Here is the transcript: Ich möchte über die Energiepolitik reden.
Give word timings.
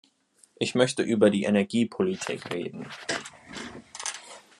Ich 0.57 0.73
möchte 0.73 1.03
über 1.03 1.29
die 1.29 1.43
Energiepolitik 1.43 2.51
reden. 2.51 2.87